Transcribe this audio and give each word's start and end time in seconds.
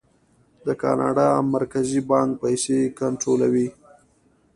د 0.65 0.67
کاناډا 0.81 1.27
مرکزي 1.55 1.99
بانک 2.09 2.31
پیسې 2.43 2.79
کنټرولوي. 2.99 3.67